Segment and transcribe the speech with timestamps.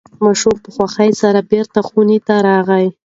[0.23, 2.87] ماشوم په خوښۍ سره بیرته خونې ته راغی.